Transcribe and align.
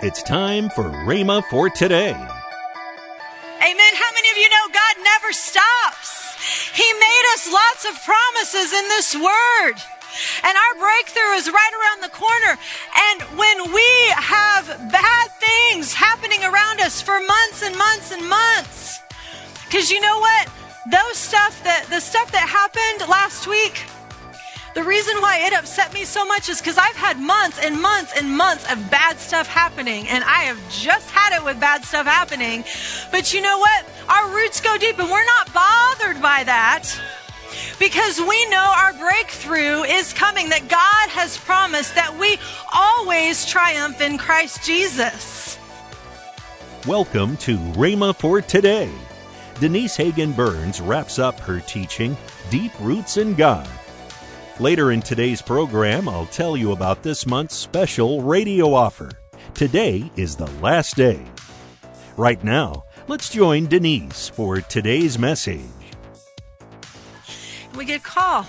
It's 0.00 0.22
time 0.22 0.70
for 0.70 0.84
Rhema 0.84 1.42
for 1.50 1.68
today. 1.68 2.14
Amen. 2.14 3.92
How 3.98 4.10
many 4.14 4.30
of 4.30 4.36
you 4.38 4.48
know 4.48 4.68
God 4.72 4.94
never 5.02 5.32
stops? 5.32 6.38
He 6.72 6.86
made 6.86 7.24
us 7.34 7.50
lots 7.52 7.84
of 7.84 8.00
promises 8.04 8.72
in 8.78 8.86
this 8.94 9.16
word. 9.16 9.74
And 10.44 10.54
our 10.56 10.74
breakthrough 10.78 11.34
is 11.34 11.50
right 11.50 11.74
around 11.74 12.04
the 12.04 12.14
corner. 12.14 12.56
And 13.10 13.22
when 13.36 13.74
we 13.74 13.88
have 14.14 14.68
bad 14.92 15.30
things 15.42 15.92
happening 15.92 16.44
around 16.44 16.80
us 16.80 17.02
for 17.02 17.18
months 17.18 17.64
and 17.64 17.76
months 17.76 18.12
and 18.12 18.22
months, 18.28 19.00
because 19.64 19.90
you 19.90 20.00
know 20.00 20.20
what? 20.20 20.48
Those 20.92 21.16
stuff 21.18 21.60
that, 21.64 21.86
the 21.90 21.98
stuff 21.98 22.30
that 22.30 22.46
happened 22.46 23.10
last 23.10 23.48
week, 23.48 23.82
the 24.74 24.82
reason 24.82 25.16
why 25.20 25.46
it 25.46 25.52
upset 25.52 25.92
me 25.92 26.04
so 26.04 26.24
much 26.24 26.48
is 26.48 26.58
because 26.58 26.78
I've 26.78 26.96
had 26.96 27.18
months 27.18 27.58
and 27.62 27.80
months 27.80 28.12
and 28.16 28.36
months 28.36 28.70
of 28.70 28.90
bad 28.90 29.18
stuff 29.18 29.46
happening, 29.46 30.08
and 30.08 30.22
I 30.24 30.44
have 30.44 30.60
just 30.70 31.10
had 31.10 31.36
it 31.36 31.44
with 31.44 31.58
bad 31.60 31.84
stuff 31.84 32.06
happening. 32.06 32.64
But 33.10 33.32
you 33.32 33.40
know 33.40 33.58
what? 33.58 33.86
Our 34.08 34.34
roots 34.34 34.60
go 34.60 34.76
deep, 34.78 34.98
and 34.98 35.10
we're 35.10 35.24
not 35.24 35.52
bothered 35.52 36.22
by 36.22 36.44
that 36.44 36.88
because 37.78 38.20
we 38.20 38.48
know 38.50 38.72
our 38.76 38.92
breakthrough 38.94 39.82
is 39.82 40.12
coming, 40.12 40.48
that 40.50 40.68
God 40.68 41.10
has 41.10 41.38
promised 41.38 41.94
that 41.94 42.16
we 42.18 42.38
always 42.72 43.46
triumph 43.46 44.00
in 44.00 44.18
Christ 44.18 44.64
Jesus. 44.64 45.58
Welcome 46.86 47.36
to 47.38 47.58
Rhema 47.58 48.14
for 48.14 48.40
today. 48.40 48.90
Denise 49.60 49.96
Hagin 49.96 50.34
Burns 50.34 50.80
wraps 50.80 51.18
up 51.18 51.40
her 51.40 51.60
teaching, 51.60 52.16
Deep 52.50 52.72
Roots 52.80 53.16
in 53.16 53.34
God. 53.34 53.68
Later 54.60 54.90
in 54.90 55.00
today's 55.02 55.40
program, 55.40 56.08
I'll 56.08 56.26
tell 56.26 56.56
you 56.56 56.72
about 56.72 57.04
this 57.04 57.28
month's 57.28 57.54
special 57.54 58.22
radio 58.22 58.74
offer. 58.74 59.12
Today 59.54 60.10
is 60.16 60.34
the 60.34 60.50
last 60.60 60.96
day. 60.96 61.24
Right 62.16 62.42
now, 62.42 62.82
let's 63.06 63.30
join 63.30 63.68
Denise 63.68 64.28
for 64.28 64.60
today's 64.60 65.16
message. 65.16 65.60
We 67.76 67.84
get 67.84 68.00
a 68.00 68.02
call. 68.02 68.46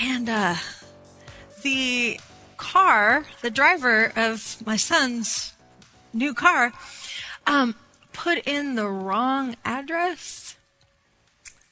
And 0.00 0.30
uh, 0.30 0.54
the 1.60 2.18
car, 2.56 3.26
the 3.42 3.50
driver 3.50 4.14
of 4.16 4.56
my 4.64 4.76
son's 4.76 5.52
new 6.14 6.32
car, 6.32 6.72
um, 7.46 7.74
put 8.14 8.38
in 8.46 8.76
the 8.76 8.88
wrong 8.88 9.56
address 9.66 10.56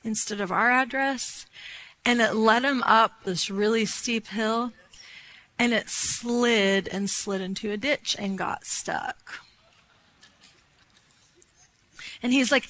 instead 0.05 0.43
of 0.43 0.53
our 0.53 0.71
address. 0.71 1.47
And 2.07 2.23
it 2.23 2.35
led 2.35 2.65
him 2.65 2.83
up 2.85 3.25
this 3.25 3.51
really 3.51 3.85
steep 3.85 4.29
hill. 4.29 4.73
And 5.59 5.73
it 5.73 5.91
slid 5.91 6.89
and 6.89 7.11
slid 7.11 7.41
into 7.41 7.71
a 7.71 7.77
ditch 7.77 8.17
and 8.19 8.39
got 8.39 8.65
stuck. 8.65 9.41
And 12.23 12.33
he's 12.33 12.51
like, 12.51 12.69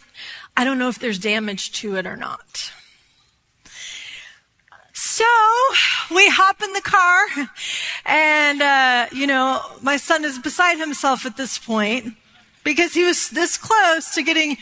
I 0.56 0.64
don't 0.64 0.78
know 0.78 0.88
if 0.88 0.98
there's 0.98 1.18
damage 1.18 1.72
to 1.80 1.96
it 1.96 2.06
or 2.06 2.16
not. 2.16 2.72
So 4.92 5.24
we 6.10 6.28
hop 6.28 6.62
in 6.62 6.72
the 6.72 6.80
car, 6.80 7.48
and 8.04 8.62
uh, 8.62 9.06
you 9.12 9.26
know, 9.26 9.60
my 9.82 9.96
son 9.96 10.24
is 10.24 10.38
beside 10.38 10.78
himself 10.78 11.24
at 11.26 11.36
this 11.36 11.58
point 11.58 12.14
because 12.64 12.94
he 12.94 13.04
was 13.04 13.30
this 13.30 13.56
close 13.56 14.14
to 14.14 14.22
getting 14.22 14.56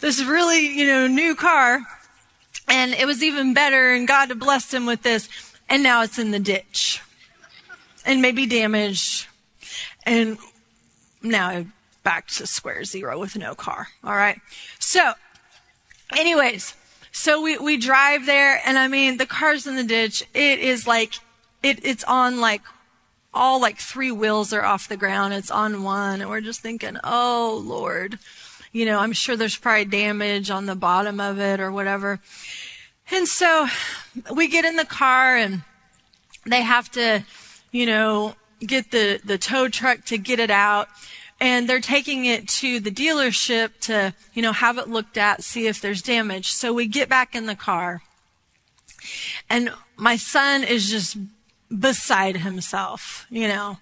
this 0.00 0.24
really, 0.24 0.66
you 0.66 0.86
know, 0.86 1.06
new 1.06 1.34
car, 1.34 1.82
and 2.74 2.92
it 2.92 3.06
was 3.06 3.22
even 3.22 3.54
better. 3.54 3.92
And 3.92 4.06
God 4.06 4.38
blessed 4.38 4.74
him 4.74 4.86
with 4.86 5.02
this, 5.02 5.28
and 5.68 5.82
now 5.82 6.02
it's 6.02 6.18
in 6.18 6.30
the 6.30 6.40
ditch, 6.40 7.00
and 8.04 8.20
maybe 8.20 8.46
damaged, 8.46 9.26
and 10.04 10.38
now 11.22 11.48
I'm 11.48 11.72
back 12.02 12.28
to 12.28 12.46
square 12.46 12.84
zero 12.84 13.18
with 13.18 13.36
no 13.36 13.54
car. 13.54 13.88
All 14.02 14.14
right. 14.14 14.40
So, 14.78 15.14
anyways 16.16 16.74
so 17.16 17.40
we, 17.40 17.56
we 17.56 17.76
drive 17.76 18.26
there, 18.26 18.60
and 18.66 18.76
I 18.76 18.88
mean, 18.88 19.18
the 19.18 19.24
car's 19.24 19.68
in 19.68 19.76
the 19.76 19.84
ditch. 19.84 20.26
It 20.34 20.58
is 20.58 20.84
like, 20.84 21.14
it, 21.62 21.78
it's 21.84 22.02
on 22.04 22.40
like, 22.40 22.62
all 23.32 23.60
like 23.60 23.78
three 23.78 24.10
wheels 24.10 24.52
are 24.52 24.64
off 24.64 24.88
the 24.88 24.96
ground. 24.96 25.32
It's 25.32 25.50
on 25.50 25.84
one, 25.84 26.20
and 26.20 26.28
we're 26.28 26.40
just 26.40 26.60
thinking, 26.60 26.98
oh, 27.04 27.62
Lord. 27.64 28.18
You 28.74 28.84
know, 28.84 28.98
I'm 28.98 29.12
sure 29.12 29.36
there's 29.36 29.56
probably 29.56 29.84
damage 29.86 30.50
on 30.50 30.66
the 30.66 30.74
bottom 30.74 31.20
of 31.20 31.38
it 31.38 31.60
or 31.60 31.70
whatever. 31.70 32.20
And 33.10 33.28
so 33.28 33.68
we 34.34 34.48
get 34.48 34.64
in 34.64 34.74
the 34.74 34.84
car, 34.84 35.36
and 35.36 35.62
they 36.44 36.62
have 36.62 36.90
to, 36.90 37.24
you 37.70 37.86
know, 37.86 38.34
get 38.60 38.90
the, 38.90 39.20
the 39.24 39.38
tow 39.38 39.68
truck 39.68 40.04
to 40.06 40.18
get 40.18 40.40
it 40.40 40.50
out 40.50 40.88
and 41.40 41.68
they're 41.68 41.80
taking 41.80 42.24
it 42.24 42.48
to 42.48 42.80
the 42.80 42.90
dealership 42.90 43.78
to, 43.80 44.14
you 44.32 44.40
know, 44.40 44.52
have 44.52 44.78
it 44.78 44.88
looked 44.88 45.16
at, 45.18 45.42
see 45.42 45.66
if 45.66 45.80
there's 45.80 46.00
damage. 46.00 46.52
So 46.52 46.72
we 46.72 46.86
get 46.86 47.08
back 47.08 47.34
in 47.34 47.46
the 47.46 47.56
car 47.56 48.02
and 49.50 49.70
my 49.96 50.16
son 50.16 50.64
is 50.64 50.88
just 50.88 51.16
beside 51.76 52.38
himself, 52.38 53.26
you 53.30 53.48
know. 53.48 53.78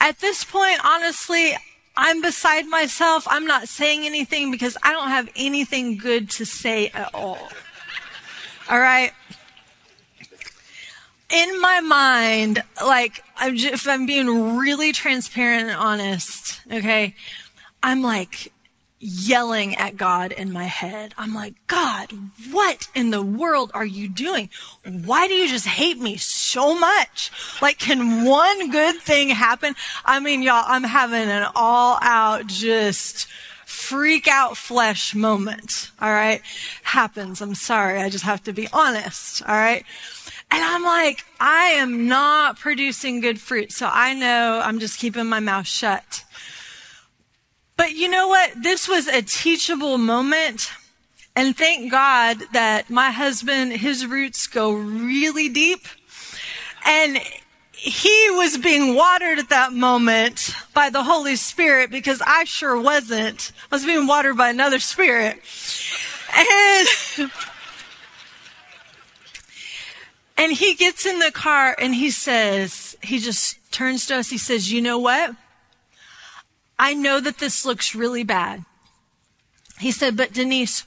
At 0.00 0.20
this 0.20 0.44
point, 0.44 0.78
honestly, 0.84 1.56
I'm 2.00 2.22
beside 2.22 2.66
myself. 2.66 3.26
I'm 3.28 3.44
not 3.44 3.68
saying 3.68 4.06
anything 4.06 4.50
because 4.50 4.76
I 4.82 4.92
don't 4.92 5.08
have 5.08 5.28
anything 5.36 5.98
good 5.98 6.30
to 6.30 6.46
say 6.46 6.88
at 6.88 7.14
all. 7.14 7.48
All 8.70 8.78
right 8.78 9.12
in 11.30 11.60
my 11.60 11.80
mind, 11.80 12.62
like, 12.82 13.22
I'm 13.36 13.56
just, 13.56 13.74
if 13.74 13.88
I'm 13.88 14.06
being 14.06 14.56
really 14.56 14.92
transparent 14.92 15.68
and 15.68 15.76
honest, 15.78 16.60
okay, 16.72 17.14
I'm 17.82 18.02
like 18.02 18.52
yelling 19.00 19.76
at 19.76 19.96
God 19.96 20.32
in 20.32 20.52
my 20.52 20.64
head. 20.64 21.14
I'm 21.16 21.34
like, 21.34 21.54
God, 21.66 22.12
what 22.50 22.88
in 22.94 23.10
the 23.10 23.22
world 23.22 23.70
are 23.74 23.84
you 23.84 24.08
doing? 24.08 24.50
Why 24.84 25.28
do 25.28 25.34
you 25.34 25.48
just 25.48 25.66
hate 25.66 26.00
me 26.00 26.16
so 26.16 26.78
much? 26.78 27.30
Like, 27.62 27.78
can 27.78 28.24
one 28.24 28.70
good 28.70 28.96
thing 28.96 29.28
happen? 29.28 29.74
I 30.04 30.20
mean, 30.20 30.42
y'all, 30.42 30.64
I'm 30.66 30.84
having 30.84 31.28
an 31.28 31.48
all 31.54 31.98
out 32.02 32.46
just 32.46 33.28
freak 33.64 34.26
out 34.26 34.56
flesh 34.56 35.14
moment. 35.14 35.90
All 36.00 36.10
right. 36.10 36.40
Happens. 36.82 37.40
I'm 37.40 37.54
sorry. 37.54 38.00
I 38.00 38.08
just 38.08 38.24
have 38.24 38.42
to 38.44 38.52
be 38.52 38.66
honest. 38.72 39.42
All 39.42 39.54
right. 39.54 39.84
And 40.50 40.64
I'm 40.64 40.82
like, 40.82 41.24
I 41.38 41.64
am 41.72 42.08
not 42.08 42.58
producing 42.58 43.20
good 43.20 43.38
fruit. 43.38 43.70
So 43.70 43.88
I 43.92 44.14
know 44.14 44.62
I'm 44.64 44.78
just 44.78 44.98
keeping 44.98 45.26
my 45.26 45.40
mouth 45.40 45.66
shut. 45.66 46.24
But 47.78 47.94
you 47.94 48.10
know 48.10 48.28
what? 48.28 48.62
This 48.62 48.86
was 48.86 49.06
a 49.06 49.22
teachable 49.22 49.96
moment. 49.96 50.70
And 51.34 51.56
thank 51.56 51.90
God 51.90 52.38
that 52.52 52.90
my 52.90 53.10
husband, 53.10 53.72
his 53.72 54.04
roots 54.04 54.46
go 54.48 54.72
really 54.72 55.48
deep. 55.48 55.86
And 56.84 57.18
he 57.72 58.28
was 58.32 58.58
being 58.58 58.94
watered 58.94 59.38
at 59.38 59.48
that 59.48 59.72
moment 59.72 60.50
by 60.74 60.90
the 60.90 61.04
Holy 61.04 61.36
Spirit 61.36 61.90
because 61.90 62.20
I 62.26 62.44
sure 62.44 62.78
wasn't. 62.78 63.52
I 63.70 63.76
was 63.76 63.86
being 63.86 64.06
watered 64.06 64.36
by 64.36 64.50
another 64.50 64.80
spirit. 64.80 65.40
And 66.36 67.30
And 70.38 70.52
he 70.52 70.74
gets 70.74 71.04
in 71.04 71.18
the 71.18 71.32
car 71.32 71.74
and 71.80 71.92
he 71.94 72.12
says, 72.12 72.96
he 73.02 73.18
just 73.18 73.58
turns 73.72 74.06
to 74.06 74.16
us. 74.16 74.30
He 74.30 74.38
says, 74.38 74.72
you 74.72 74.80
know 74.80 74.98
what? 74.98 75.34
I 76.78 76.94
know 76.94 77.20
that 77.20 77.38
this 77.38 77.64
looks 77.64 77.94
really 77.94 78.22
bad. 78.24 78.64
He 79.80 79.90
said, 79.90 80.16
but 80.16 80.32
Denise, 80.32 80.84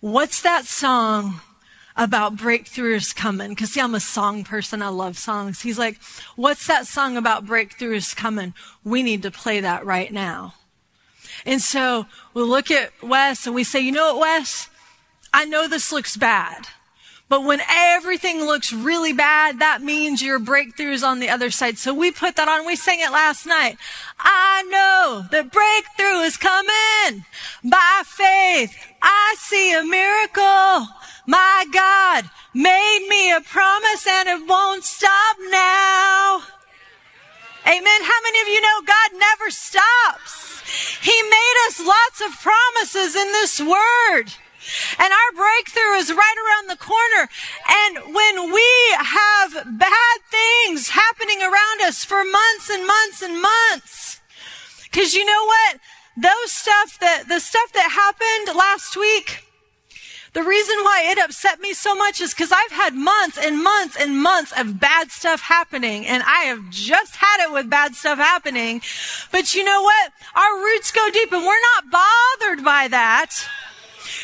what's 0.00 0.40
that 0.42 0.64
song 0.64 1.40
about 1.96 2.36
breakthroughs 2.36 3.14
coming? 3.14 3.54
Cause 3.56 3.72
see, 3.72 3.80
I'm 3.80 3.94
a 3.94 4.00
song 4.00 4.44
person. 4.44 4.82
I 4.82 4.88
love 4.88 5.16
songs. 5.18 5.62
He's 5.62 5.78
like, 5.78 5.98
what's 6.34 6.66
that 6.66 6.86
song 6.86 7.16
about 7.16 7.46
breakthroughs 7.46 8.14
coming? 8.14 8.54
We 8.84 9.02
need 9.02 9.22
to 9.22 9.30
play 9.30 9.60
that 9.60 9.84
right 9.84 10.12
now. 10.12 10.54
And 11.44 11.60
so 11.60 12.06
we 12.34 12.42
look 12.42 12.70
at 12.70 12.90
Wes 13.02 13.46
and 13.46 13.54
we 13.54 13.64
say, 13.64 13.80
you 13.80 13.92
know 13.92 14.14
what, 14.14 14.20
Wes? 14.20 14.68
I 15.32 15.44
know 15.44 15.68
this 15.68 15.92
looks 15.92 16.16
bad. 16.16 16.66
But 17.28 17.42
when 17.42 17.60
everything 17.68 18.44
looks 18.44 18.72
really 18.72 19.12
bad, 19.12 19.58
that 19.58 19.82
means 19.82 20.22
your 20.22 20.38
breakthrough 20.38 20.92
is 20.92 21.02
on 21.02 21.18
the 21.18 21.28
other 21.28 21.50
side. 21.50 21.76
So 21.76 21.92
we 21.92 22.12
put 22.12 22.36
that 22.36 22.48
on. 22.48 22.64
We 22.64 22.76
sang 22.76 23.00
it 23.00 23.10
last 23.10 23.46
night. 23.46 23.78
I 24.18 24.62
know 24.70 25.26
the 25.30 25.42
breakthrough 25.42 26.20
is 26.20 26.36
coming 26.36 27.24
by 27.64 28.02
faith. 28.04 28.76
I 29.02 29.34
see 29.38 29.74
a 29.74 29.82
miracle. 29.82 30.88
My 31.26 31.66
God 31.72 32.30
made 32.54 33.06
me 33.08 33.32
a 33.32 33.40
promise 33.40 34.06
and 34.06 34.28
it 34.28 34.48
won't 34.48 34.84
stop 34.84 35.36
now. 35.50 36.42
Amen. 37.66 38.00
How 38.02 38.20
many 38.22 38.40
of 38.42 38.48
you 38.48 38.60
know 38.60 38.82
God 38.86 39.10
never 39.18 39.50
stops? 39.50 40.62
He 41.02 41.22
made 41.22 41.54
us 41.66 41.80
lots 41.84 42.20
of 42.24 42.40
promises 42.40 43.16
in 43.16 43.32
this 43.32 43.60
word. 43.60 44.32
And 44.98 45.12
our 45.12 45.32
breakthrough 45.34 45.96
is 45.96 46.12
right 46.12 46.38
around 46.46 46.70
the 46.70 46.76
corner. 46.76 47.28
And 47.68 48.14
when 48.14 48.52
we 48.52 48.68
have 48.98 49.78
bad 49.78 50.18
things 50.30 50.88
happening 50.90 51.42
around 51.42 51.82
us 51.82 52.04
for 52.04 52.24
months 52.24 52.70
and 52.70 52.86
months 52.86 53.22
and 53.22 53.40
months, 53.40 54.20
because 54.84 55.14
you 55.14 55.24
know 55.24 55.44
what? 55.44 55.80
Those 56.16 56.52
stuff 56.52 56.98
that, 57.00 57.24
the 57.28 57.40
stuff 57.40 57.72
that 57.72 57.90
happened 57.90 58.56
last 58.56 58.96
week, 58.96 59.44
the 60.36 60.42
reason 60.42 60.76
why 60.82 61.02
it 61.06 61.18
upset 61.18 61.60
me 61.60 61.72
so 61.72 61.94
much 61.94 62.20
is 62.20 62.34
because 62.34 62.52
I've 62.52 62.72
had 62.72 62.94
months 62.94 63.38
and 63.38 63.62
months 63.62 63.96
and 63.98 64.20
months 64.22 64.52
of 64.54 64.78
bad 64.78 65.10
stuff 65.10 65.40
happening, 65.40 66.06
and 66.06 66.22
I 66.22 66.44
have 66.44 66.68
just 66.68 67.16
had 67.16 67.46
it 67.46 67.52
with 67.52 67.70
bad 67.70 67.94
stuff 67.94 68.18
happening. 68.18 68.82
But 69.32 69.54
you 69.54 69.64
know 69.64 69.80
what? 69.80 70.12
Our 70.34 70.62
roots 70.62 70.92
go 70.92 71.08
deep, 71.10 71.32
and 71.32 71.42
we're 71.42 71.60
not 71.74 71.90
bothered 71.90 72.62
by 72.62 72.88
that 72.88 73.30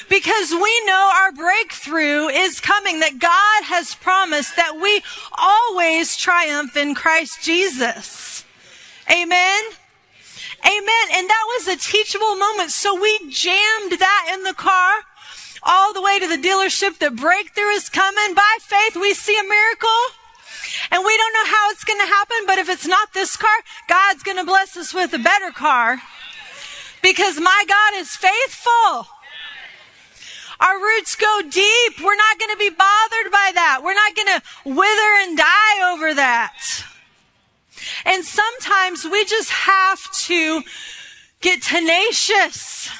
because 0.08 0.52
we 0.52 0.84
know 0.86 1.10
our 1.14 1.32
breakthrough 1.32 2.28
is 2.28 2.60
coming, 2.60 3.00
that 3.00 3.18
God 3.18 3.64
has 3.64 3.94
promised 3.94 4.56
that 4.56 4.78
we 4.80 5.02
always 5.36 6.16
triumph 6.16 6.76
in 6.76 6.94
Christ 6.94 7.42
Jesus. 7.42 8.44
Amen. 9.10 9.62
Amen. 10.64 11.06
And 11.12 11.28
that 11.28 11.44
was 11.56 11.68
a 11.68 11.76
teachable 11.76 12.36
moment. 12.36 12.70
So 12.70 13.00
we 13.00 13.18
jammed 13.30 13.92
that 13.98 14.30
in 14.34 14.44
the 14.44 14.54
car 14.54 14.92
all 15.62 15.92
the 15.92 16.02
way 16.02 16.18
to 16.18 16.28
the 16.28 16.36
dealership. 16.36 16.98
The 16.98 17.10
breakthrough 17.10 17.74
is 17.74 17.88
coming. 17.88 18.34
By 18.34 18.58
faith, 18.60 18.96
we 18.96 19.14
see 19.14 19.38
a 19.38 19.42
miracle. 19.42 20.02
And 20.90 21.04
we 21.04 21.16
don't 21.16 21.34
know 21.34 21.46
how 21.46 21.70
it's 21.70 21.84
going 21.84 22.00
to 22.00 22.06
happen, 22.06 22.36
but 22.46 22.58
if 22.58 22.68
it's 22.68 22.86
not 22.86 23.12
this 23.12 23.36
car, 23.36 23.50
God's 23.88 24.22
going 24.22 24.38
to 24.38 24.44
bless 24.44 24.76
us 24.76 24.94
with 24.94 25.12
a 25.12 25.18
better 25.18 25.50
car. 25.50 26.00
Because 27.02 27.40
my 27.40 27.64
God 27.68 27.94
is 28.00 28.10
faithful. 28.14 29.08
Our 30.60 30.80
roots 30.80 31.14
go 31.14 31.42
deep. 31.42 32.00
We're 32.00 32.16
not 32.16 32.38
going 32.38 32.50
to 32.52 32.58
be 32.58 32.70
bothered 32.70 33.32
by 33.32 33.50
that. 33.54 33.80
We're 33.82 33.94
not 33.94 34.14
going 34.14 34.28
to 34.28 34.42
wither 34.64 35.10
and 35.22 35.36
die 35.36 35.92
over 35.92 36.14
that. 36.14 36.84
And 38.04 38.24
sometimes 38.24 39.04
we 39.04 39.24
just 39.24 39.50
have 39.50 40.00
to 40.26 40.62
get 41.40 41.62
tenacious. 41.62 42.90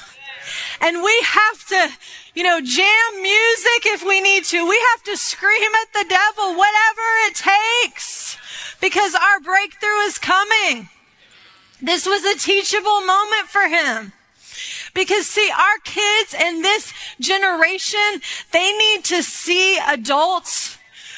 And 0.81 1.01
we 1.01 1.21
have 1.23 1.67
to, 1.67 1.89
you 2.35 2.43
know, 2.43 2.59
jam 2.59 3.21
music 3.21 3.85
if 3.85 4.05
we 4.05 4.21
need 4.21 4.43
to. 4.45 4.67
We 4.67 4.81
have 4.91 5.03
to 5.03 5.17
scream 5.17 5.71
at 5.81 5.93
the 5.93 6.05
devil, 6.09 6.55
whatever 6.55 7.07
it 7.27 7.35
takes, 7.35 8.37
because 8.81 9.15
our 9.15 9.39
breakthrough 9.39 10.01
is 10.01 10.19
coming. 10.19 10.89
This 11.81 12.05
was 12.05 12.23
a 12.25 12.37
teachable 12.37 13.01
moment 13.01 13.47
for 13.47 13.67
him. 13.67 14.13
Because 14.93 15.27
see, 15.27 15.49
our 15.51 15.79
kids 15.83 16.33
in 16.33 16.61
this 16.61 16.93
generation, 17.23 18.21
they 18.51 18.71
need 18.73 19.03
to 19.05 19.23
see 19.23 19.77
adults 19.79 20.77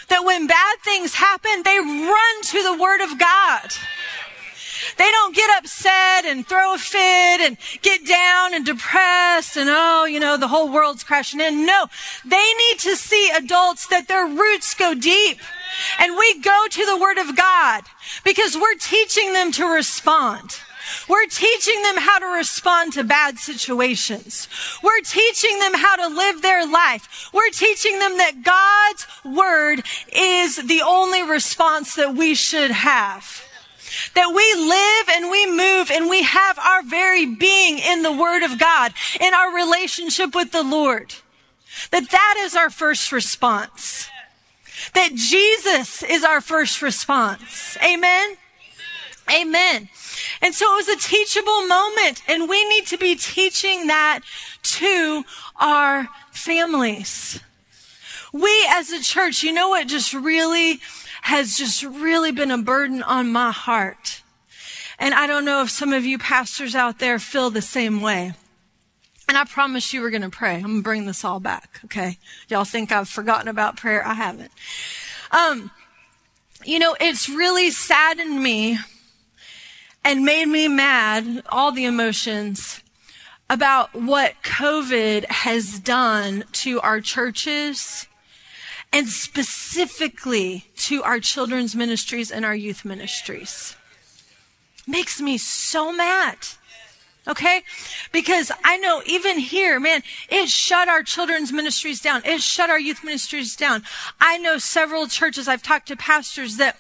that 0.10 0.24
when 0.24 0.48
bad 0.48 0.78
things 0.84 1.16
happen, 1.16 1.64
they 1.64 1.80
run 1.80 2.42
to 2.44 2.64
the 2.64 2.78
Word 2.80 3.02
of 3.02 3.18
God. 3.18 3.72
They 4.98 5.10
don't 5.10 5.36
get 5.36 5.50
upset 5.58 6.26
and 6.26 6.48
throw 6.48 6.76
a 6.76 6.78
fit 6.78 7.42
and 7.42 7.58
get 7.82 8.06
down 8.06 8.54
and 8.54 8.66
depressed 8.66 9.58
and, 9.58 9.70
oh, 9.72 10.06
you 10.06 10.20
know, 10.20 10.38
the 10.38 10.48
whole 10.48 10.72
world's 10.72 11.04
crashing 11.04 11.42
in. 11.42 11.66
No, 11.66 11.88
they 12.26 12.54
need 12.54 12.80
to 12.80 12.96
see 12.96 13.32
adults 13.32 13.88
that 13.88 14.08
their 14.08 14.26
roots 14.26 14.74
go 14.74 14.94
deep. 14.94 15.40
And 16.00 16.16
we 16.18 16.40
go 16.40 16.68
to 16.70 16.86
the 16.86 16.98
Word 16.98 17.18
of 17.18 17.36
God 17.36 17.84
because 18.24 18.56
we're 18.56 18.76
teaching 18.76 19.34
them 19.34 19.52
to 19.54 19.66
respond. 19.66 20.60
We're 21.08 21.28
teaching 21.28 21.82
them 21.82 21.98
how 21.98 22.20
to 22.20 22.26
respond 22.26 22.94
to 22.94 23.04
bad 23.04 23.38
situations. 23.38 24.48
We're 24.84 25.02
teaching 25.02 25.60
them 25.60 25.74
how 25.74 25.96
to 25.96 26.16
live 26.16 26.42
their 26.42 26.68
life. 26.68 27.30
We're 27.34 27.50
teaching 27.50 28.00
them 28.00 28.18
that 28.18 28.44
God's 28.44 29.08
word 29.24 29.84
is 30.14 30.58
the 30.58 30.82
only 30.82 31.24
response 31.24 31.96
that 31.96 32.16
we 32.16 32.36
should 32.36 32.72
have. 32.72 33.44
That 34.14 34.34
we 34.34 34.54
live 34.54 35.10
and 35.16 35.32
we 35.32 35.50
move 35.50 35.90
and 35.92 36.10
we 36.10 36.24
have 36.24 36.60
our 36.60 36.84
very 36.84 37.26
being 37.26 37.80
in 37.80 38.02
the 38.02 38.12
word 38.12 38.44
of 38.44 38.60
God, 38.60 38.94
in 39.20 39.34
our 39.34 39.56
relationship 39.56 40.36
with 40.36 40.52
the 40.52 40.64
Lord. 40.64 41.16
That 41.92 42.10
that 42.12 42.36
is 42.40 42.56
our 42.56 42.70
first 42.70 43.12
response. 43.12 44.10
That 44.94 45.14
Jesus 45.14 46.04
is 46.04 46.24
our 46.24 46.42
first 46.42 46.82
response. 46.82 47.78
Amen. 47.84 48.36
Amen. 49.32 49.90
And 50.42 50.54
so 50.54 50.66
it 50.74 50.88
was 50.88 50.90
a 50.90 51.08
teachable 51.08 51.66
moment, 51.68 52.22
and 52.28 52.50
we 52.50 52.68
need 52.70 52.88
to 52.88 52.98
be 52.98 53.16
teaching 53.16 53.88
that 53.88 54.22
to 54.64 55.24
our 55.58 56.08
families. 56.32 57.40
We 58.34 58.68
as 58.70 58.92
a 58.92 59.02
church, 59.02 59.44
you 59.44 59.54
know 59.54 59.70
what 59.70 59.88
just 59.88 60.14
really 60.14 60.80
has 61.22 61.58
just 61.58 61.84
really 61.84 62.32
been 62.32 62.52
a 62.52 62.58
burden 62.58 63.02
on 63.02 63.32
my 63.32 63.52
heart. 63.52 64.22
And 65.00 65.14
I 65.14 65.28
don't 65.28 65.46
know 65.46 65.62
if 65.62 65.70
some 65.70 65.94
of 65.94 66.06
you 66.06 66.18
pastors 66.18 66.76
out 66.76 67.00
there 67.00 67.18
feel 67.18 67.50
the 67.50 67.62
same 67.62 68.02
way. 68.02 68.34
And 69.28 69.38
I 69.38 69.44
promise 69.44 69.92
you 69.92 70.02
we're 70.02 70.12
going 70.12 70.22
to 70.22 70.30
pray. 70.30 70.56
I'm 70.56 70.62
going 70.62 70.76
to 70.78 70.84
bring 70.84 71.06
this 71.06 71.26
all 71.26 71.40
back. 71.40 71.80
Okay. 71.86 72.18
Y'all 72.48 72.64
think 72.64 72.92
I've 72.92 73.10
forgotten 73.10 73.48
about 73.48 73.76
prayer? 73.76 74.06
I 74.06 74.14
haven't. 74.14 74.52
Um, 75.32 75.72
you 76.64 76.78
know, 76.80 76.96
it's 77.00 77.28
really 77.28 77.72
saddened 77.72 78.42
me 78.42 78.78
and 80.06 80.24
made 80.24 80.46
me 80.46 80.68
mad, 80.68 81.42
all 81.50 81.72
the 81.72 81.84
emotions 81.84 82.82
about 83.50 83.96
what 83.96 84.36
COVID 84.44 85.26
has 85.26 85.80
done 85.80 86.44
to 86.52 86.80
our 86.82 87.02
churches 87.02 88.08
and 88.94 89.10
specifically 89.10 90.66
to 90.78 91.02
our 91.04 91.20
children's 91.20 91.76
ministries 91.76 92.32
and 92.32 92.46
our 92.46 92.56
youth 92.56 92.86
ministries. 92.86 93.76
Makes 94.88 95.20
me 95.20 95.40
so 95.40 95.92
mad. 95.92 96.38
Okay? 97.28 97.64
Because 98.12 98.52
I 98.64 98.78
know 98.78 99.02
even 99.08 99.40
here, 99.40 99.80
man, 99.80 100.04
it 100.30 100.50
shut 100.50 100.88
our 100.88 101.02
children's 101.02 101.52
ministries 101.52 102.00
down. 102.00 102.22
It 102.24 102.42
shut 102.42 102.70
our 102.70 102.80
youth 102.80 103.04
ministries 103.04 103.56
down. 103.56 103.82
I 104.22 104.38
know 104.38 104.60
several 104.60 105.08
churches, 105.08 105.48
I've 105.48 105.64
talked 105.64 105.88
to 105.88 105.96
pastors 105.96 106.58
that 106.58 106.78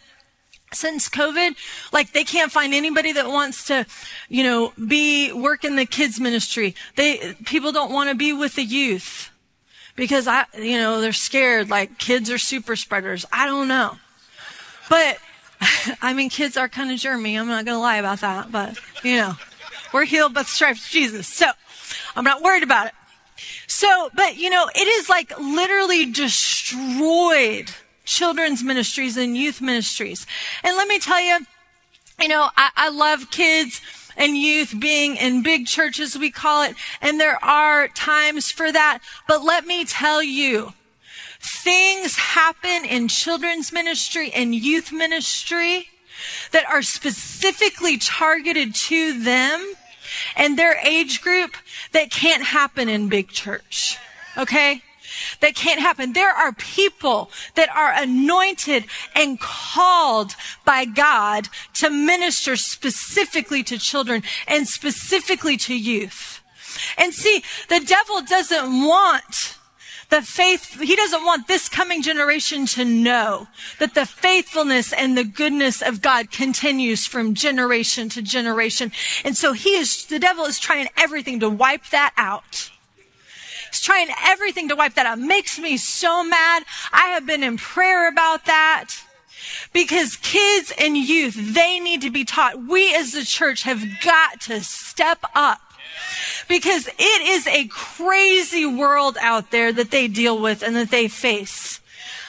since 0.75 1.09
COVID, 1.09 1.55
like 1.91 2.11
they 2.11 2.23
can't 2.23 2.51
find 2.51 2.73
anybody 2.73 3.11
that 3.13 3.27
wants 3.27 3.65
to, 3.67 3.85
you 4.29 4.43
know, 4.43 4.73
be 4.87 5.31
work 5.31 5.63
in 5.63 5.75
the 5.75 5.85
kids 5.85 6.19
ministry. 6.19 6.75
They 6.95 7.35
people 7.45 7.71
don't 7.71 7.91
want 7.91 8.09
to 8.09 8.15
be 8.15 8.33
with 8.33 8.55
the 8.55 8.63
youth 8.63 9.31
because 9.95 10.27
I, 10.27 10.45
you 10.57 10.77
know, 10.77 11.01
they're 11.01 11.13
scared. 11.13 11.69
Like 11.69 11.97
kids 11.97 12.29
are 12.29 12.37
super 12.37 12.75
spreaders. 12.75 13.25
I 13.31 13.45
don't 13.45 13.67
know, 13.67 13.97
but 14.89 15.17
I 16.01 16.13
mean, 16.13 16.29
kids 16.29 16.57
are 16.57 16.69
kind 16.69 16.91
of 16.91 16.97
germy. 16.97 17.39
I'm 17.39 17.47
not 17.47 17.65
to 17.65 17.77
lie 17.77 17.97
about 17.97 18.21
that, 18.21 18.51
but 18.51 18.77
you 19.03 19.17
know, 19.17 19.35
we're 19.93 20.05
healed 20.05 20.33
by 20.33 20.43
the 20.43 20.49
stripes 20.49 20.85
of 20.85 20.91
Jesus, 20.91 21.27
so 21.27 21.47
I'm 22.15 22.23
not 22.23 22.41
worried 22.41 22.63
about 22.63 22.87
it. 22.87 22.93
So, 23.67 24.09
but 24.13 24.37
you 24.37 24.49
know, 24.49 24.69
it 24.73 24.87
is 24.87 25.09
like 25.09 25.37
literally 25.39 26.05
destroyed 26.11 27.71
children's 28.05 28.63
ministries 28.63 29.17
and 29.17 29.35
youth 29.35 29.61
ministries. 29.61 30.25
And 30.63 30.77
let 30.77 30.87
me 30.87 30.99
tell 30.99 31.21
you, 31.21 31.45
you 32.19 32.27
know, 32.27 32.49
I, 32.55 32.69
I 32.75 32.89
love 32.89 33.31
kids 33.31 33.81
and 34.17 34.37
youth 34.37 34.73
being 34.79 35.17
in 35.17 35.43
big 35.43 35.67
churches, 35.67 36.17
we 36.17 36.31
call 36.31 36.63
it, 36.63 36.75
and 37.01 37.19
there 37.19 37.43
are 37.43 37.87
times 37.89 38.51
for 38.51 38.71
that. 38.71 38.99
But 39.27 39.43
let 39.43 39.65
me 39.65 39.83
tell 39.83 40.23
you, 40.23 40.73
things 41.39 42.15
happen 42.15 42.85
in 42.85 43.07
children's 43.07 43.71
ministry 43.71 44.31
and 44.33 44.55
youth 44.55 44.91
ministry 44.91 45.89
that 46.51 46.65
are 46.65 46.81
specifically 46.81 47.97
targeted 47.97 48.73
to 48.73 49.19
them 49.21 49.73
and 50.35 50.57
their 50.57 50.77
age 50.85 51.21
group 51.21 51.55
that 51.91 52.11
can't 52.11 52.43
happen 52.43 52.87
in 52.89 53.09
big 53.09 53.29
church. 53.29 53.97
Okay? 54.37 54.81
That 55.41 55.55
can't 55.55 55.79
happen. 55.79 56.13
There 56.13 56.31
are 56.31 56.53
people 56.53 57.31
that 57.55 57.69
are 57.69 57.91
anointed 57.91 58.85
and 59.13 59.39
called 59.39 60.35
by 60.65 60.85
God 60.85 61.49
to 61.75 61.89
minister 61.89 62.55
specifically 62.55 63.63
to 63.63 63.77
children 63.77 64.23
and 64.47 64.67
specifically 64.67 65.57
to 65.57 65.75
youth. 65.75 66.41
And 66.97 67.13
see, 67.13 67.43
the 67.69 67.79
devil 67.79 68.21
doesn't 68.21 68.85
want 68.85 69.57
the 70.09 70.21
faith, 70.21 70.79
he 70.79 70.95
doesn't 70.95 71.25
want 71.25 71.47
this 71.47 71.67
coming 71.67 72.01
generation 72.01 72.65
to 72.67 72.85
know 72.85 73.47
that 73.79 73.95
the 73.95 74.05
faithfulness 74.05 74.93
and 74.93 75.17
the 75.17 75.23
goodness 75.23 75.81
of 75.81 76.01
God 76.01 76.31
continues 76.31 77.05
from 77.05 77.33
generation 77.33 78.09
to 78.09 78.21
generation. 78.21 78.91
And 79.23 79.35
so 79.35 79.53
he 79.53 79.75
is, 79.75 80.05
the 80.05 80.19
devil 80.19 80.45
is 80.45 80.59
trying 80.59 80.89
everything 80.95 81.39
to 81.39 81.49
wipe 81.49 81.87
that 81.89 82.13
out. 82.17 82.71
He's 83.71 83.81
trying 83.81 84.09
everything 84.23 84.69
to 84.69 84.75
wipe 84.75 84.95
that 84.95 85.05
out. 85.05 85.19
Makes 85.19 85.59
me 85.59 85.77
so 85.77 86.23
mad. 86.23 86.63
I 86.91 87.07
have 87.09 87.25
been 87.25 87.43
in 87.43 87.57
prayer 87.57 88.07
about 88.07 88.45
that 88.45 88.95
because 89.73 90.15
kids 90.17 90.71
and 90.77 90.97
youth, 90.97 91.35
they 91.53 91.79
need 91.79 92.01
to 92.01 92.09
be 92.09 92.25
taught. 92.25 92.63
We 92.67 92.95
as 92.95 93.11
the 93.13 93.23
church 93.23 93.63
have 93.63 93.83
got 94.01 94.41
to 94.41 94.61
step 94.61 95.19
up 95.33 95.61
Because 96.47 96.87
it 96.87 97.21
is 97.27 97.47
a 97.47 97.67
crazy 97.67 98.65
world 98.65 99.17
out 99.21 99.51
there 99.51 99.71
that 99.71 99.91
they 99.91 100.07
deal 100.07 100.39
with 100.41 100.61
and 100.61 100.75
that 100.75 100.91
they 100.91 101.07
face. 101.07 101.79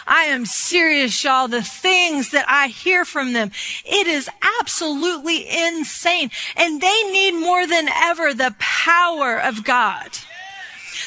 I 0.06 0.24
am 0.24 0.46
serious, 0.46 1.24
y'all. 1.24 1.48
The 1.48 1.62
things 1.62 2.30
that 2.30 2.46
I 2.48 2.68
hear 2.68 3.04
from 3.04 3.32
them, 3.32 3.50
it 3.84 4.06
is 4.06 4.30
absolutely 4.60 5.48
insane. 5.48 6.30
And 6.56 6.80
they 6.80 7.02
need 7.10 7.32
more 7.32 7.66
than 7.66 7.88
ever 7.88 8.32
the 8.32 8.54
power 8.58 9.36
of 9.40 9.64
God. 9.64 10.10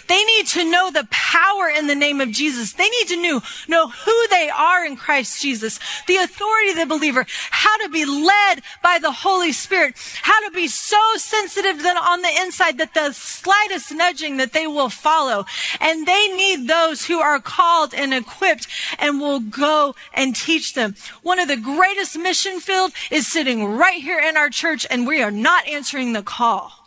They 0.07 0.23
need 0.23 0.47
to 0.47 0.69
know 0.69 0.91
the 0.91 1.07
power 1.11 1.69
in 1.69 1.87
the 1.87 1.95
name 1.95 2.21
of 2.21 2.31
Jesus. 2.31 2.73
They 2.73 2.89
need 2.89 3.07
to 3.09 3.21
know, 3.21 3.41
know 3.67 3.89
who 3.89 4.27
they 4.29 4.49
are 4.49 4.85
in 4.85 4.95
Christ 4.95 5.41
Jesus, 5.41 5.79
the 6.07 6.17
authority 6.17 6.71
of 6.71 6.77
the 6.77 6.85
believer, 6.85 7.25
how 7.51 7.77
to 7.77 7.89
be 7.89 8.05
led 8.05 8.61
by 8.81 8.99
the 8.99 9.11
Holy 9.11 9.51
Spirit, 9.51 9.95
how 10.21 10.39
to 10.45 10.51
be 10.51 10.67
so 10.67 10.99
sensitive 11.17 11.83
that 11.83 11.97
on 11.97 12.21
the 12.21 12.41
inside 12.41 12.77
that 12.77 12.93
the 12.93 13.11
slightest 13.13 13.93
nudging 13.93 14.37
that 14.37 14.53
they 14.53 14.67
will 14.67 14.89
follow. 14.89 15.45
And 15.79 16.07
they 16.07 16.27
need 16.27 16.67
those 16.67 17.05
who 17.05 17.19
are 17.19 17.39
called 17.39 17.93
and 17.93 18.13
equipped 18.13 18.67
and 18.97 19.19
will 19.19 19.39
go 19.39 19.95
and 20.13 20.35
teach 20.35 20.73
them. 20.73 20.95
One 21.21 21.39
of 21.39 21.47
the 21.47 21.57
greatest 21.57 22.17
mission 22.17 22.59
field 22.59 22.91
is 23.11 23.27
sitting 23.27 23.65
right 23.65 24.01
here 24.01 24.19
in 24.19 24.37
our 24.37 24.49
church 24.49 24.85
and 24.89 25.07
we 25.07 25.21
are 25.21 25.31
not 25.31 25.67
answering 25.67 26.13
the 26.13 26.23
call. 26.23 26.78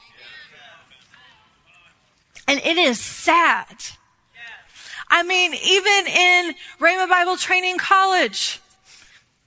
And 2.53 2.61
it 2.67 2.77
is 2.77 3.01
sad. 3.01 3.83
I 5.09 5.23
mean, 5.23 5.55
even 5.55 6.07
in 6.07 6.55
Rhema 6.79 7.09
Bible 7.09 7.39
Training 7.39 7.79
College, 7.79 8.61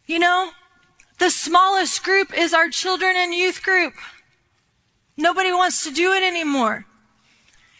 you 0.07 0.17
know, 0.17 0.49
the 1.19 1.29
smallest 1.29 2.03
group 2.03 2.35
is 2.35 2.51
our 2.51 2.67
children 2.69 3.13
and 3.15 3.31
youth 3.31 3.61
group. 3.61 3.93
Nobody 5.15 5.51
wants 5.51 5.83
to 5.83 5.91
do 5.91 6.13
it 6.13 6.23
anymore. 6.23 6.87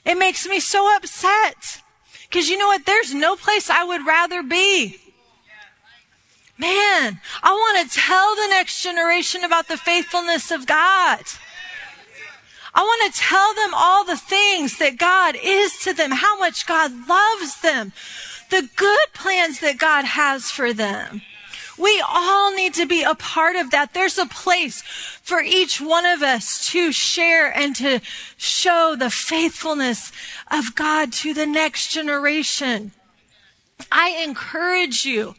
It 0.06 0.14
makes 0.14 0.48
me 0.48 0.60
so 0.60 0.96
upset. 0.96 1.82
Because 2.30 2.48
you 2.48 2.60
know 2.60 2.68
what? 2.68 2.86
There's 2.86 3.12
no 3.12 3.36
place 3.36 3.68
I 3.68 3.84
would 3.84 4.06
rather 4.06 4.44
be. 4.44 5.00
Man, 6.60 7.20
I 7.42 7.52
want 7.52 7.90
to 7.90 8.00
tell 8.00 8.36
the 8.36 8.50
next 8.50 8.84
generation 8.84 9.44
about 9.44 9.70
the 9.70 9.78
faithfulness 9.78 10.52
of 10.52 10.68
God. 10.68 11.24
I 12.76 12.82
want 12.82 13.14
to 13.14 13.20
tell 13.20 13.54
them 13.54 13.74
all 13.74 14.04
the 14.04 14.18
things 14.18 14.78
that 14.80 14.98
God 14.98 15.38
is 15.42 15.78
to 15.80 15.94
them, 15.94 16.12
how 16.12 16.38
much 16.38 16.68
God 16.68 17.08
loves 17.08 17.62
them, 17.62 17.94
the 18.52 18.70
good 18.76 19.08
plans 19.14 19.62
that 19.62 19.78
God 19.78 20.04
has 20.04 20.52
for 20.52 20.74
them. 20.74 21.22
We 21.78 22.04
all 22.08 22.54
need 22.54 22.74
to 22.76 22.86
be 22.86 23.04
a 23.04 23.16
part 23.16 23.56
of 23.56 23.72
that. 23.72 23.94
There's 23.94 24.18
a 24.18 24.26
place 24.26 24.82
for 24.82 25.42
each 25.42 25.82
one 25.82 26.06
of 26.06 26.22
us 26.22 26.70
to 26.72 26.92
share 26.92 27.50
and 27.50 27.76
to 27.78 28.02
show 28.38 28.96
the 28.98 29.10
faithfulness 29.10 30.12
of 30.52 30.76
God 30.76 31.12
to 31.14 31.34
the 31.34 31.46
next 31.46 31.92
generation. 31.92 32.92
I 33.92 34.22
encourage 34.24 35.06
you 35.06 35.36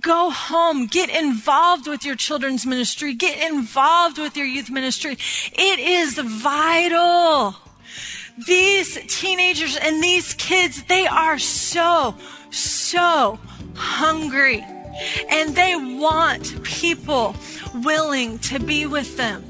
Go 0.00 0.30
home, 0.30 0.86
get 0.86 1.08
involved 1.08 1.86
with 1.86 2.04
your 2.04 2.16
children's 2.16 2.66
ministry, 2.66 3.14
get 3.14 3.48
involved 3.48 4.18
with 4.18 4.36
your 4.36 4.46
youth 4.46 4.68
ministry. 4.68 5.16
It 5.52 5.78
is 5.78 6.18
vital. 6.18 7.54
These 8.44 8.98
teenagers 9.06 9.76
and 9.76 10.02
these 10.02 10.34
kids, 10.34 10.82
they 10.84 11.06
are 11.06 11.38
so, 11.38 12.16
so 12.50 13.38
hungry 13.76 14.64
and 15.30 15.54
they 15.54 15.76
want 15.76 16.60
people 16.64 17.36
willing 17.76 18.40
to 18.40 18.58
be 18.58 18.86
with 18.86 19.16
them. 19.16 19.44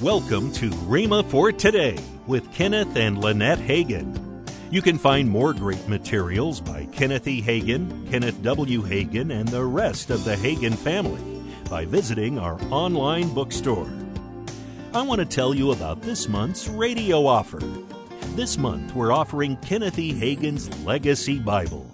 Welcome 0.00 0.52
to 0.52 0.70
Rhema 0.70 1.28
for 1.30 1.50
Today 1.50 1.98
with 2.28 2.52
Kenneth 2.52 2.96
and 2.96 3.18
Lynette 3.18 3.58
Hagin. 3.58 4.23
You 4.74 4.82
can 4.82 4.98
find 4.98 5.30
more 5.30 5.54
great 5.54 5.86
materials 5.86 6.60
by 6.60 6.86
Kenneth 6.86 7.28
E. 7.28 7.40
Hagin, 7.40 8.10
Kenneth 8.10 8.42
W. 8.42 8.82
Hagin, 8.82 9.30
and 9.30 9.46
the 9.46 9.64
rest 9.64 10.10
of 10.10 10.24
the 10.24 10.34
Hagin 10.34 10.74
family 10.74 11.22
by 11.70 11.84
visiting 11.84 12.40
our 12.40 12.60
online 12.72 13.32
bookstore. 13.32 13.88
I 14.92 15.02
want 15.02 15.20
to 15.20 15.26
tell 15.26 15.54
you 15.54 15.70
about 15.70 16.02
this 16.02 16.26
month's 16.26 16.66
radio 16.66 17.24
offer. 17.24 17.60
This 18.34 18.58
month, 18.58 18.96
we're 18.96 19.12
offering 19.12 19.58
Kenneth 19.58 19.96
E. 20.00 20.12
Hagin's 20.12 20.76
Legacy 20.84 21.38
Bible. 21.38 21.88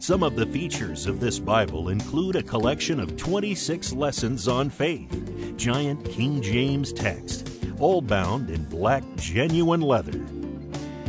Some 0.00 0.24
of 0.24 0.34
the 0.34 0.46
features 0.46 1.06
of 1.06 1.20
this 1.20 1.38
Bible 1.38 1.90
include 1.90 2.34
a 2.34 2.42
collection 2.42 2.98
of 2.98 3.16
26 3.16 3.92
lessons 3.92 4.48
on 4.48 4.68
faith, 4.68 5.54
giant 5.56 6.04
King 6.04 6.42
James 6.42 6.92
text, 6.92 7.48
all 7.78 8.02
bound 8.02 8.50
in 8.50 8.64
black 8.64 9.04
genuine 9.14 9.80
leather. 9.80 10.20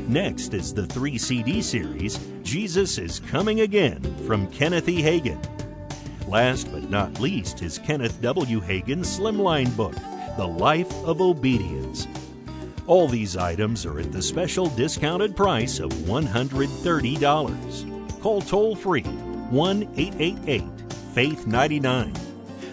Next 0.08 0.54
is 0.54 0.74
the 0.74 0.86
three 0.86 1.18
CD 1.18 1.62
series, 1.62 2.18
Jesus 2.42 2.98
is 2.98 3.20
Coming 3.20 3.60
Again, 3.60 4.02
from 4.26 4.48
Kenneth 4.52 4.88
E. 4.88 5.02
Hagin. 5.02 5.38
Last 6.30 6.72
but 6.72 6.90
not 6.90 7.20
least 7.20 7.62
is 7.62 7.78
Kenneth 7.78 8.22
W. 8.22 8.62
Hagin's 8.62 9.20
Slimline 9.20 9.76
book, 9.76 9.96
The 10.38 10.48
Life 10.48 10.94
of 11.04 11.20
Obedience. 11.20 12.08
All 12.88 13.10
these 13.10 13.36
items 13.36 13.86
are 13.86 14.00
at 14.00 14.14
the 14.14 14.22
special 14.22 14.68
discounted 14.68 15.36
price 15.36 15.80
of 15.80 15.92
$130. 15.92 18.22
Call 18.22 18.42
toll 18.42 18.78
free 18.78 19.04
1 19.04 19.84
888 19.98 20.64
Faith 21.14 21.48
99. 21.48 22.14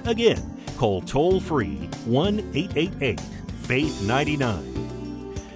Again, 0.05 0.57
call 0.77 1.01
toll 1.01 1.41
free 1.41 1.89
1 2.05 2.53
888 2.55 3.19
Faith 3.65 4.03
99. 4.03 4.84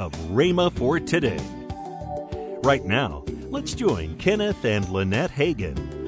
of 0.00 0.12
Rhema 0.30 0.72
for 0.72 0.98
today. 0.98 1.38
Right 2.64 2.82
now, 2.86 3.22
let's 3.50 3.74
join 3.74 4.16
Kenneth 4.16 4.64
and 4.64 4.88
Lynette 4.88 5.30
Hagin 5.30 5.99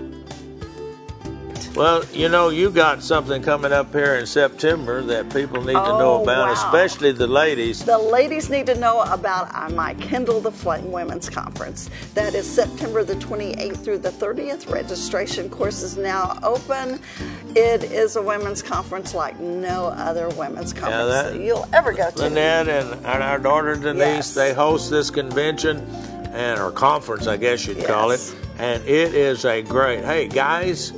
well, 1.75 2.05
you 2.13 2.29
know, 2.29 2.51
you 2.51 2.71
got 2.71 3.03
something 3.03 3.43
coming 3.43 3.73
up 3.73 3.93
here 3.93 4.17
in 4.17 4.27
September 4.27 5.01
that 5.03 5.33
people 5.33 5.61
need 5.63 5.73
to 5.73 5.73
know 5.73 6.19
Oh, 6.19 6.23
about, 6.23 6.49
wow. 6.49 6.53
especially 6.53 7.13
the 7.13 7.27
ladies. 7.27 7.83
The 7.85 7.97
ladies 7.97 8.51
need 8.51 8.67
to 8.67 8.75
know 8.79 9.01
about 9.03 9.55
uh, 9.55 9.71
my 9.71 9.95
Kindle 9.95 10.41
the 10.41 10.51
Flame 10.51 10.93
Women's 10.93 11.31
Conference. 11.31 11.89
That 12.13 12.35
is 12.35 12.47
September 12.51 13.05
the 13.05 13.15
28th 13.15 13.79
through 13.83 13.99
the 13.99 14.11
30th. 14.11 14.71
Registration 14.71 15.49
course 15.49 15.83
is 15.83 15.97
now 15.97 16.39
open. 16.43 17.01
It 17.57 17.85
is 17.85 18.17
a 18.17 18.23
women's 18.23 18.61
conference 18.63 19.15
like 19.15 19.41
no 19.41 19.87
other 19.87 20.29
women's 20.31 20.73
conference 20.75 21.11
that- 21.11 21.33
that 21.33 21.41
you'll 21.41 21.69
ever 21.73 21.93
go 21.93 22.11
to. 22.11 22.19
Lynette 22.19 22.69
and, 22.69 22.93
and 23.07 23.23
our 23.23 23.39
daughter 23.39 23.75
Denise, 23.77 23.99
Yes. 24.03 24.35
they 24.35 24.53
host 24.53 24.91
this 24.91 25.09
convention 25.11 25.79
and 26.35 26.61
or 26.61 26.71
conference, 26.71 27.27
I 27.27 27.39
guess 27.39 27.67
you'd 27.67 27.85
call 27.85 28.11
it. 28.11 28.21
Yes. 28.21 28.35
And 28.59 28.83
it 28.87 29.15
is 29.15 29.45
a 29.47 29.63
great. 29.63 30.05
Hey 30.05 30.29
guys, 30.29 30.93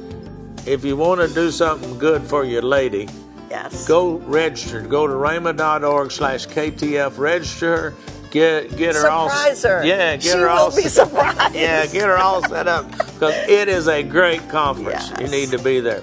if 0.66 0.84
you 0.84 0.96
want 0.96 1.20
to 1.20 1.28
do 1.32 1.50
something 1.50 1.98
good 1.98 2.22
for 2.22 2.44
your 2.44 2.62
lady, 2.62 3.08
Yes. 3.50 3.86
go 3.86 4.16
register. 4.18 4.80
Go 4.82 5.06
to 5.06 5.12
rhema.org 5.14 6.10
slash 6.10 6.46
KTF. 6.46 7.18
Register. 7.18 7.94
Get 8.30 8.76
get 8.76 8.96
her 8.96 9.08
all. 9.08 9.28
Surprise 9.30 9.62
her. 9.62 9.84
Yeah, 9.84 10.16
get 10.16 10.22
She 10.24 10.28
her 10.30 10.40
will 10.40 10.48
all. 10.48 10.74
be 10.74 10.82
surprised. 10.82 11.54
Yeah, 11.54 11.86
get 11.86 12.02
her 12.02 12.16
all 12.18 12.42
set 12.48 12.66
up 12.66 12.90
because 12.90 13.34
it 13.48 13.68
is 13.68 13.86
a 13.86 14.02
great 14.02 14.48
conference. 14.48 15.12
You 15.20 15.28
need 15.28 15.50
to 15.50 15.58
be 15.58 15.78
there. 15.78 16.02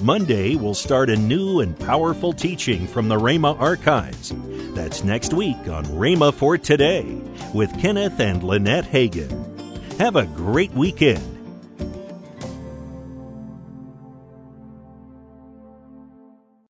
Monday, 0.00 0.54
we'll 0.56 0.74
start 0.74 1.10
a 1.10 1.16
new 1.16 1.60
and 1.60 1.76
powerful 1.78 2.32
teaching 2.32 2.86
from 2.86 3.08
the 3.08 3.16
Rhema 3.16 3.58
archives. 3.60 4.32
That's 4.74 5.02
next 5.04 5.32
week 5.32 5.56
on 5.68 5.84
Rhema 5.86 6.32
for 6.32 6.56
Today 6.58 7.04
with 7.52 7.76
Kenneth 7.80 8.18
and 8.20 8.42
Lynette 8.42 8.84
Hagin. 8.84 9.30
Have 9.98 10.14
a 10.16 10.26
great 10.26 10.72
weekend 10.72 11.22